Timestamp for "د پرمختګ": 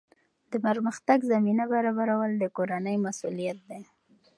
0.51-1.19